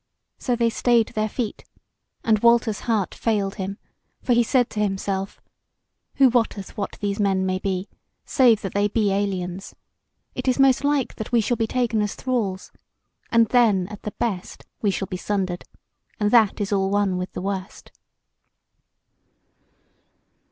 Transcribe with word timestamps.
So 0.39 0.55
they 0.55 0.71
stayed 0.71 1.09
their 1.09 1.29
feet, 1.29 1.63
and 2.23 2.39
Walter's 2.39 2.79
heart 2.79 3.13
failed 3.13 3.53
him, 3.61 3.77
for 4.23 4.33
he 4.33 4.41
said 4.41 4.67
to 4.71 4.79
himself: 4.79 5.39
Who 6.15 6.29
wotteth 6.29 6.75
what 6.75 6.97
these 7.01 7.19
men 7.19 7.45
may 7.45 7.59
be, 7.59 7.87
save 8.25 8.63
that 8.63 8.73
they 8.73 8.87
be 8.87 9.11
aliens? 9.13 9.75
It 10.33 10.47
is 10.47 10.57
most 10.57 10.83
like 10.83 11.17
that 11.17 11.31
we 11.31 11.39
shall 11.39 11.55
be 11.57 11.67
taken 11.67 12.01
as 12.01 12.15
thralls; 12.15 12.71
and 13.31 13.45
then, 13.49 13.87
at 13.89 14.01
the 14.01 14.13
best, 14.13 14.65
we 14.81 14.89
shall 14.89 15.05
be 15.07 15.17
sundered; 15.17 15.65
and 16.19 16.31
that 16.31 16.59
is 16.59 16.73
all 16.73 16.89
one 16.89 17.19
with 17.19 17.33
the 17.33 17.41
worst. 17.43 17.91